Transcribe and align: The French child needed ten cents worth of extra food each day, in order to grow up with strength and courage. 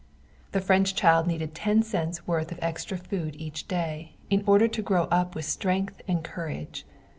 The 0.51 0.61
French 0.61 0.95
child 0.95 1.27
needed 1.27 1.53
ten 1.53 1.83
cents 1.83 2.25
worth 2.25 2.51
of 2.51 2.57
extra 2.59 2.97
food 2.97 3.35
each 3.35 3.67
day, 3.67 4.15
in 4.31 4.43
order 4.47 4.67
to 4.67 4.81
grow 4.81 5.03
up 5.11 5.35
with 5.35 5.45
strength 5.45 6.01
and 6.07 6.23
courage. 6.23 6.87